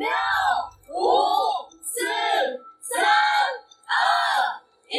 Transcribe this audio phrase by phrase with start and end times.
[0.00, 2.00] 六、五、四、
[2.80, 3.04] 三、
[3.84, 3.92] 二、
[4.88, 4.96] 一，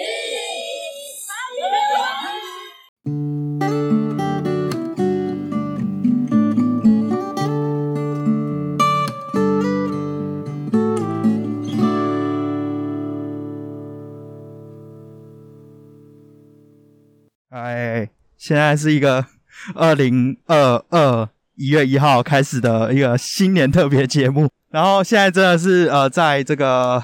[17.49, 19.25] 哎，现在是一个
[19.73, 21.27] 二零二二
[21.61, 27.03] 一月一号开始的一个新年特别节目，然后现在真的是呃，在这个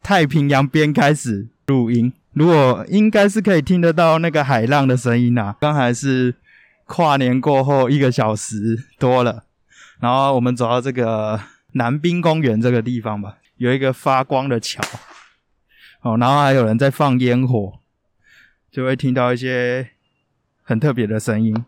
[0.00, 5.56] 太平洋边开始录音，如果应该是可以听得到那个海浪的声音啊。
[5.60, 6.36] 刚才是
[6.84, 9.42] 跨年过后一个小时多了，
[9.98, 11.40] 然后我们走到这个
[11.72, 14.80] 南滨公园这个地方吧，有一个发光的桥，
[16.02, 17.80] 哦，然后还有人在放烟火。
[18.70, 19.88] 就会听到一些
[20.62, 21.64] 很特别的声音。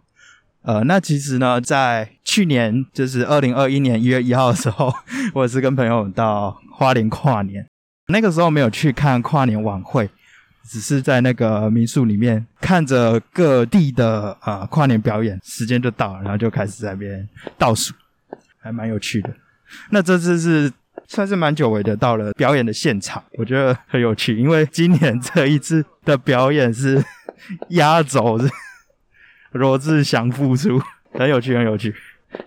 [0.63, 4.93] 呃，那其实呢，在去年就是二零二一年一月一号的时候，
[5.33, 7.67] 我也是跟朋友到花莲跨年。
[8.09, 10.11] 那个时候没有去看跨年晚会，
[10.69, 17.95] 只是在那个民宿里面看着各地的呃跨年表演，时间就到了，然后就开始在那边倒数，
[18.61, 19.31] 还蛮有趣的。
[19.91, 20.73] 那这次是
[21.07, 27.03] 算是蛮久违的，到了表演的现场，我觉得很有趣，因为今年这一次的表演是
[27.69, 28.51] 压轴，是
[29.53, 30.81] 罗志祥复出，
[31.13, 31.95] 很有趣，很有趣。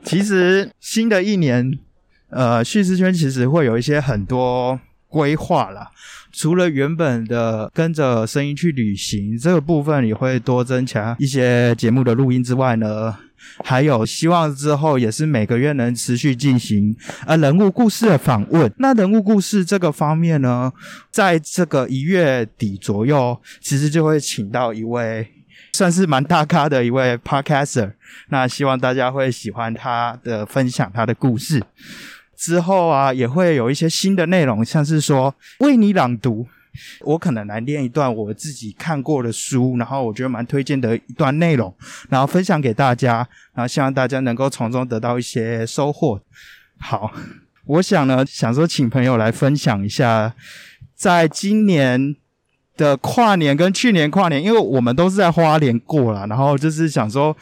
[0.04, 1.72] 其实新的一年，
[2.30, 5.90] 呃，叙事圈其实会有一些很多规划啦。
[6.32, 13.18] 除了原本的跟着声音去旅行这个部分，也会多增强一些节目的录音之外呢。
[13.66, 18.72] 还有希望之后也是每个月能持续进行呃人物故事的访问。
[18.78, 20.72] 那人物故事这个方面呢，
[21.10, 25.28] 在这个一月底左右，其实就会请到一位
[25.74, 27.94] 算是蛮大咖的一位 podcaster。
[28.30, 31.64] 那希望大家会喜欢他的分享，他的故事。
[32.36, 36.48] 之后啊，也会有一些新的内容，像是说为你朗读。
[37.02, 41.76] 我可能来念一段我自己看过的书，然后我觉得蛮推荐的一段内容，
[42.08, 46.22] 然后分享给大家，然后希望大家能够从中得到一些收获。
[46.80, 47.12] 好，
[47.66, 50.34] 我想呢，想说请朋友来分享一下，
[50.96, 52.16] 在今年
[52.78, 57.36] 的跨年跟去年跨年，因为我们都是在花莲过了，然后就是想说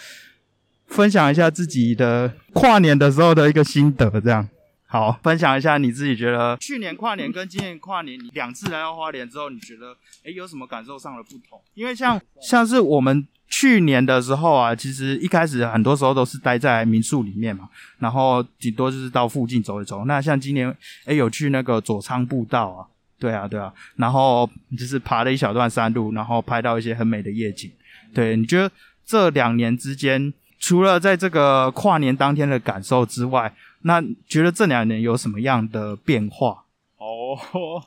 [0.88, 4.48] 分享一下自己的跨年的时候的一个心得，这样。
[4.92, 11.62] 好，分享一下你自己觉得去年跨年跟今年跨年，你两次来到花莲之后，你觉得诶有什么感受上的不同？
[11.76, 17.70] 因为像像是我们去年的时候啊，其实一开始很多时候都是待在民宿里面嘛，
[18.00, 20.06] 然后顶多就是到附近走一走。
[20.06, 20.76] 那像今年
[21.06, 22.88] 诶有去那个左昌步道啊，
[23.20, 27.72] 对啊对啊，然后就是爬了一小段山路，然后拍到一些很美的夜景。
[28.14, 28.72] 对，你觉得
[29.06, 33.54] 这两年之间，除了在这个跨年当天的感受之外，
[33.84, 36.64] 那觉得这两年有什么样的变化？
[36.98, 37.38] 哦，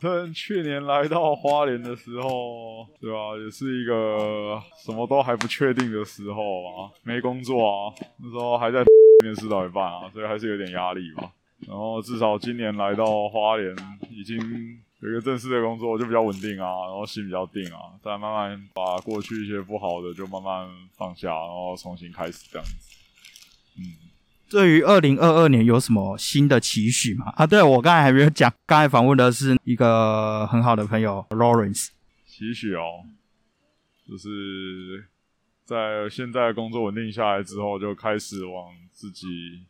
[0.00, 3.36] 跟去年来到花莲的时候，对吧？
[3.44, 7.92] 也是一个什么都还不确定的时候啊，没工作啊，
[8.22, 8.82] 那时候还在
[9.22, 11.30] 面试到一半啊，所以还是有点压力吧。
[11.68, 13.76] 然后至少今年来到花莲，
[14.10, 14.38] 已经
[15.02, 22.96] 有一个正式的工作，就比较稳定啊，然后心比较定啊，再慢慢把过去一些不好的就慢慢放下，然后重新开始这样子，
[23.78, 23.82] 嗯。
[24.48, 27.32] 对于二零二二年有什么新的期许吗？
[27.36, 31.88] 啊，对我刚才还没有讲，刚才访问的是一个很好的朋友 Lawrence。
[32.26, 33.02] 期许哦，
[34.06, 35.08] 就是
[35.64, 39.62] 在现在工作稳定下来之后，就开始往自己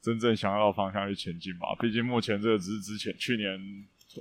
[0.00, 1.68] 真正想要的方向去前进吧。
[1.78, 3.60] 毕竟目前这个只是之前去年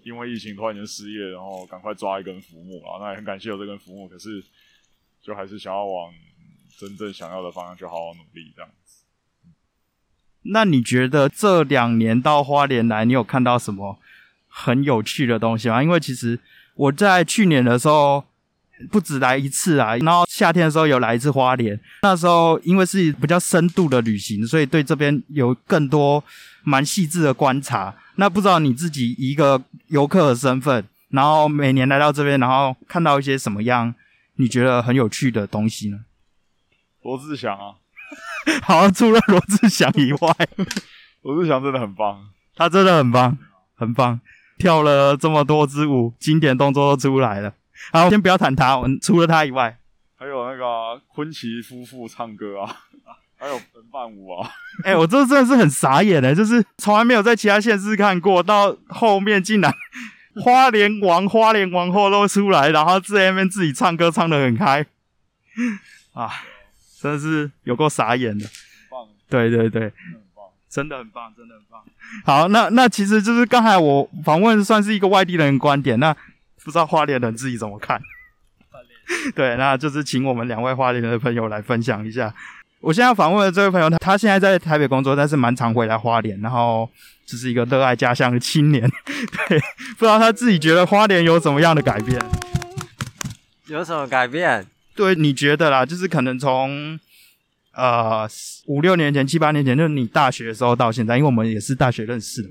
[0.04, 4.44] 因为疫情突然间失业，然后赶快抓一根浮木啊，那也很感谢有这根浮木，可是
[5.22, 6.14] 就还是想要往
[6.78, 9.04] 真正想要的方向去好好努力这样子。
[10.44, 13.98] 那你觉得这两年到花莲来，你有看到什么
[14.48, 15.82] 很有趣的东西吗？
[15.82, 16.40] 因为其实
[16.76, 18.24] 我在去年的时候
[18.92, 26.24] 不止来一次啊，然后夏天的时候有来一次花莲，那时候因为是比较深度的旅行，所以对这边有更多
[26.64, 27.96] 蛮细致的观察。
[28.16, 33.94] 那不知道你自己一个游客的身份，然后每年来到这边，然后看到一些什么样
[34.36, 36.00] 你觉得很有趣的东西呢？
[37.02, 37.76] 罗志祥啊。
[38.62, 40.36] 好，除了罗志祥以外，
[41.24, 43.38] 罗志祥真的很棒，他真的很棒，
[43.76, 44.22] 很棒，
[44.58, 47.54] 跳了这么多支舞，经典动作都出来了。
[47.92, 49.80] 好，先不要谈他，我们除了他以外，
[50.16, 52.86] 还有那个昆奇夫妇唱歌啊，
[53.46, 54.50] 还有分伴舞啊。
[54.84, 59.72] 哎，我这真的是很傻眼的，就是从来没有在其他县市看过，到后面竟然
[60.44, 64.84] 花莲王、花莲王后都出来，然后在那边自己唱歌，唱的很开
[66.14, 66.32] 啊。
[67.00, 68.48] 真的是有够傻眼的，
[68.90, 69.08] 棒！
[69.30, 69.94] 对对对，
[70.68, 71.84] 真的很棒，真的很棒。
[72.26, 76.12] 好，那那其实就是刚才我访问算是一个外地人的观点，那
[76.64, 78.02] 不知道花莲人自己怎么看？
[79.36, 82.34] 对，那就是请我们两位花莲人的朋友来分享一下。
[82.86, 86.88] 我现在访问的这位朋友，他他现在在台北工作，但是蛮常回来花莲，然后
[87.26, 88.88] 只是一个热爱家乡的青年。
[89.50, 89.60] 对，
[89.98, 92.24] 不知道他自己觉得花莲有什么样的改变？
[93.66, 94.64] 有什么改变？
[94.96, 97.00] 对，你觉得啦，就是可能从
[97.74, 98.30] 呃
[98.68, 102.50] 五六年前、七八年前，就是你大学的时候到现在，因为我们也是大学认识的，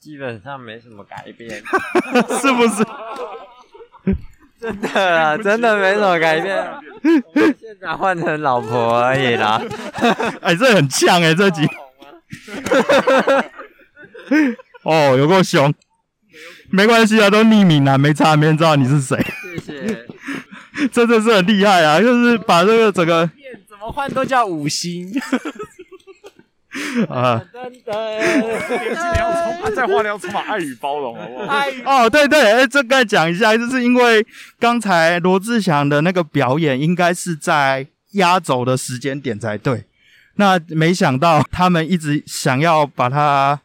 [0.00, 1.62] 基本上没什么改变，
[2.40, 2.82] 是不是？
[4.58, 6.66] 真的啊，真的没什么改变。
[7.02, 9.60] 现在换成老婆而已啦。
[10.40, 11.66] 哎，这很呛哎，这集。
[14.84, 15.72] 哦，有够凶，
[16.70, 19.18] 没关系啊，都匿名啊，没差，没人知道你是谁。
[19.42, 20.06] 谢谢。
[20.90, 23.28] 真的是很厉害啊，就是把这个整个
[23.68, 25.12] 怎么换都叫五星。
[27.08, 31.44] 啊，真年轻人要充满在花莲要充满爱与包容，好不好？
[31.46, 34.26] 哎，哦，对对，哎，这该讲一下，就是因为
[34.58, 39.84] 刚才罗志祥的那个表演应该是在压轴的时间点才对，
[40.36, 43.60] 那没想到他们一直想要把他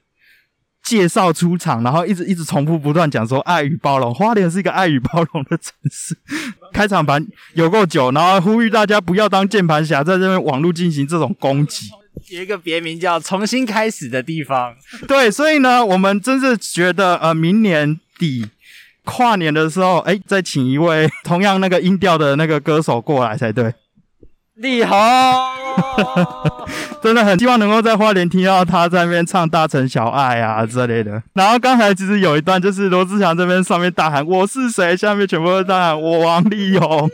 [0.83, 6.17] 介绍出场，然后一直一直重复不断讲说爱与包容，花莲是一个爱与包容的城市。
[6.73, 7.21] 开场白
[7.53, 11.89] 有够久，然后呼吁大家不要当键盘侠，在这边网络进行这种攻击。
[12.29, 14.75] 有一个别名叫“重新开始”的地方。
[15.07, 18.49] 对，所以呢，我们真是觉得，呃，明年底
[19.03, 23.73] 跨年的时候，哎，再请一位同样那个音调的那个歌手过来才对。
[24.55, 24.97] 力宏，
[27.03, 31.21] 真的很希望能够在花莲听到他在那边唱《大城小爱》啊之类的。
[31.33, 37.07] 然后刚才其实有一段，就是罗志祥这边上面大喊“我是谁”，下面全部都大喊“我王力宏”。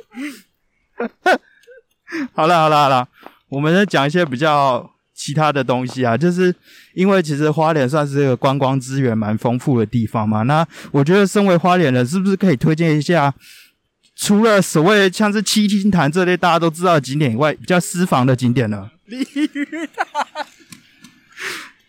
[2.33, 3.07] 好了好了好了，
[3.50, 4.89] 我们再讲一些比较
[5.23, 6.53] 其他的东西啊，就是
[6.93, 10.43] 因为其实花莲算是一个观光资源蛮丰富的地方嘛。
[10.43, 13.33] 那我觉得身为花莲人，是不是可以推荐一下？
[14.17, 18.91] 除了所谓像是七星潭这类大家都知道的景点以外，比较私房的景点呢？
[19.05, 19.19] 鲤
[19.53, 20.45] 鱼潭。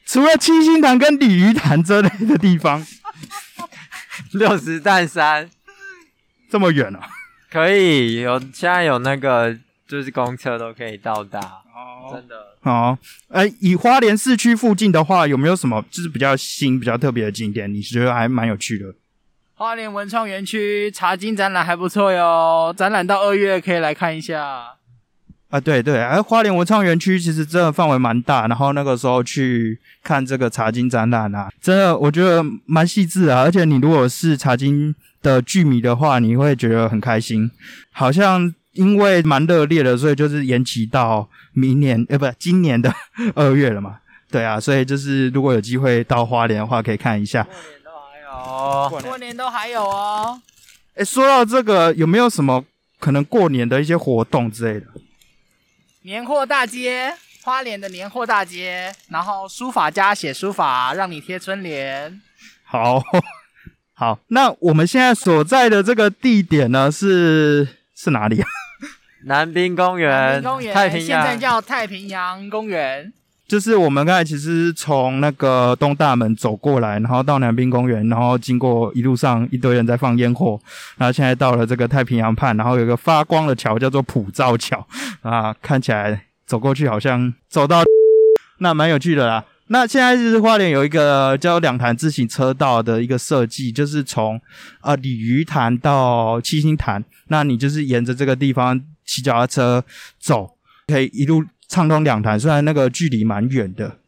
[0.07, 2.87] 除了七星潭跟鲤鱼潭这类的地方，
[4.33, 5.51] 六十担山
[6.49, 7.01] 这么远啊？
[7.51, 9.59] 可以有，现在有那个
[9.89, 11.64] 就是公车都可以到达。
[12.05, 12.35] 哦，真的。
[12.63, 12.99] 哦，
[13.29, 17.73] 哎，以花莲市区附近的话，有没有什么就是比较新、比较特别的景点？
[17.73, 18.95] 你觉得还蛮有趣的？
[19.55, 24.75] 花莲文创园区茶金展览还不错哟，展览到二月可以来看一下。
[25.51, 34.93] 啊，对对，而花莲文创园区其实真的范围蛮大，然后那个时候去看这个茶金展览啊，真的我觉得蛮细致啊，而且你如果是茶金
[35.23, 37.49] 的剧迷的话，你会觉得很开心。
[37.93, 42.93] 好像因为蛮热烈的，所以就是延期到明年，呃，不，今年的
[43.35, 43.99] 二月了嘛。
[44.31, 47.45] 对啊，所以就是如果有机会到花莲的话，可以看一下。
[47.45, 47.91] 过年都
[48.91, 50.43] 还有，过年都还有哦。
[50.97, 52.65] 哎，说到这个，有没有什么
[52.99, 54.87] 可能过年的一些活动之类的？
[56.03, 62.21] 年货大街，花莲的年货大街，然后书法家写书法，让你贴春联。
[62.65, 63.03] 好
[63.95, 67.69] 好，那我们现在所在的这个地点呢，是
[68.05, 68.47] 是哪里啊？
[69.27, 71.35] 南滨公园，南滨公园太平现在。
[71.37, 73.11] 叫太平洋公园。
[73.47, 80.59] 就是我们刚才其实从那个东大门走过来，然后到南滨公园，然后经过一路上一堆人在放烟火，
[80.97, 84.87] 然后现在到了这个太平洋畔，然后有一个发光的桥叫做普照桥
[85.21, 87.83] 啊，看起来走过去好像走到
[88.59, 89.45] 那蛮有趣的啦。
[89.69, 94.41] 那现在就是花莲有一个叫两潭自行车道的一个设计，就是从
[94.83, 99.85] 呃鲤鱼潭到七星潭，那你就是沿着这个地方骑脚踏车
[100.21, 100.57] 走，
[100.87, 103.99] 可以一路畅通两潭，虽然那个距离蛮远的。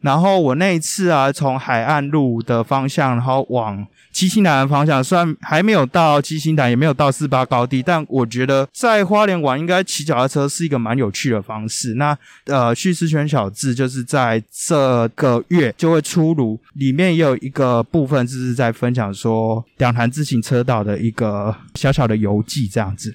[0.00, 11.94] 然后我那一次啊，从海岸路的方向，然后往七星潭的方向，虽然还没有到七星潭，也没有到四八高地，但我觉得在花莲玩应该骑脚踏车是一个蛮有趣的方式。
[11.94, 12.16] 那
[12.46, 23.14] 呃，叙事圈小志就是在这个月就会出炉，里面也有一个部分就是在分享说两潭自行车道的一个小小的游记这样子。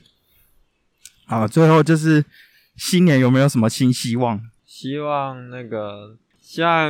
[1.26, 2.24] 好，最后就是
[2.78, 4.40] 新年有没有什么新希望？
[4.66, 6.16] 希望那个，
[6.56, 6.90] 希望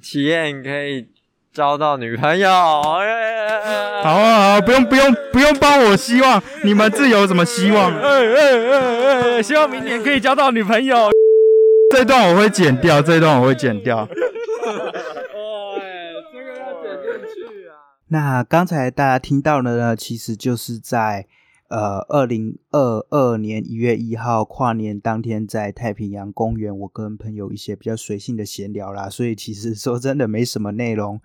[0.00, 1.08] 体验可以
[1.52, 2.48] 交到女朋友。
[2.54, 7.90] 好啊，好啊，不用不用不用帮我希望，你们自己有什么希望？
[7.98, 11.10] 哎哎哎哎，希望明年可以交到女朋友。
[11.90, 14.08] 这段我会剪掉，这段我会剪掉。
[14.08, 14.22] 这个
[16.60, 16.92] 要剪
[17.26, 17.74] 进去啊！
[18.10, 21.26] 那刚才大家听到的呢，其实就是在
[21.72, 31.18] 呃，二零二二年一月一号跨年当天，在太平洋公园，我跟朋友一些比较随性的闲聊啦，所以其实 说真的没什么内容。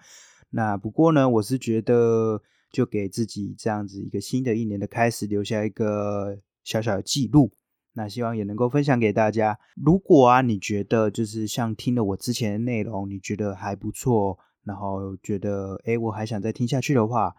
[0.51, 7.51] 那不过呢，我是觉得就给自己这样子一个新的一年的开始，留下一个小小的记录。
[7.91, 9.59] 那希望也能够分享给大家。
[9.75, 17.35] 如果啊，你觉得就是像听了我之前的内容，你觉得还不错，然后觉得诶我还想再听下去的话。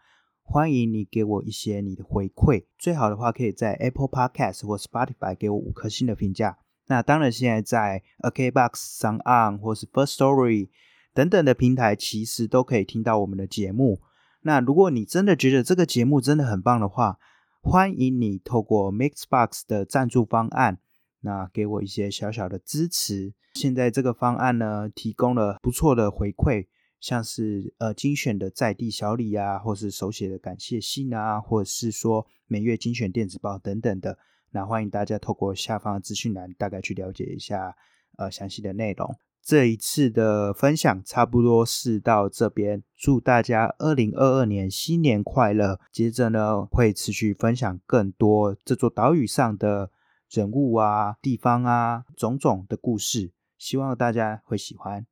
[0.50, 6.56] 欢迎你给我一些你的回馈，最好的话可以在 Apple Podcast 或 Spotify 给我五颗星的评价。
[6.86, 10.70] 那当然，现在在 AKBox、Sound On 或是 First Story
[11.12, 14.00] 等等的平台，其实都可以听到我们的节目。
[14.40, 17.18] 那如果你真的觉得这个节目真的很棒的话，
[17.60, 20.78] 欢迎你透过 Mixbox 的赞助方案，
[21.20, 23.34] 那给我一些小小的支持。
[23.52, 26.68] 现在这个方案呢，提供了不错的回馈。
[27.00, 34.18] 像是呃精选的在地小礼啊，或是手写的感谢信啊，或者是说每月精选电子报等等的，
[34.50, 37.76] 那欢迎大家透过下方的资讯栏大概去了解一下
[38.16, 39.16] 呃详细的内容。
[39.40, 45.80] 这一次的分享差不多是到这边，祝大家二零二二年新年快乐！
[45.90, 49.90] 接着呢会持续分享更多这座岛屿上的
[50.28, 55.06] 人物啊、地方啊种种的故事，希望大家会喜欢。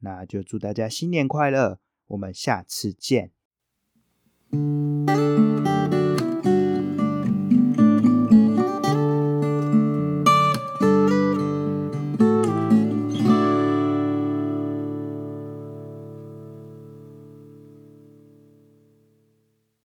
[0.00, 3.32] 那就祝大家新年快乐，我们下次见。